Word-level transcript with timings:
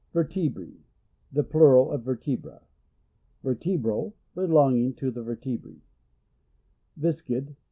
Vertebrae.— 0.13 0.79
The 1.31 1.43
plural 1.43 1.91
of 1.91 2.01
vertebra. 2.05 2.63
Vertebral.— 3.43 4.15
Belonging 4.33 4.95
to 4.95 5.11
the 5.11 5.21
ver 5.21 5.35
tebrte. 5.35 5.81
Viscid. 6.97 7.55